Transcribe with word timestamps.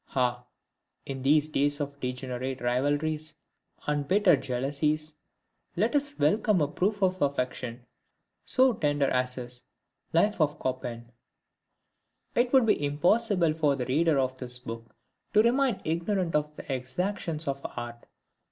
Ah! 0.15 0.45
in 1.05 1.21
these 1.21 1.47
days 1.47 1.79
of 1.79 1.99
degenerate 1.99 2.59
rivalries 2.59 3.35
and 3.85 4.07
bitter 4.07 4.35
jealousies, 4.35 5.13
let 5.75 5.95
us 5.95 6.17
welcome 6.17 6.59
a 6.59 6.67
proof 6.67 7.03
of 7.03 7.21
affection 7.21 7.85
so 8.43 8.73
tender 8.73 9.05
as 9.11 9.35
his 9.35 9.63
"Life 10.11 10.41
of 10.41 10.57
Chopin"! 10.59 11.11
It 12.33 12.51
would 12.51 12.65
be 12.65 12.83
impossible 12.83 13.53
for 13.53 13.75
the 13.75 13.85
reader 13.85 14.17
of 14.17 14.39
this 14.39 14.57
book 14.57 14.95
to 15.35 15.43
remain 15.43 15.79
ignorant 15.85 16.33
of 16.33 16.55
the 16.55 16.73
exactions 16.73 17.47
of 17.47 17.61
art. 17.77 18.07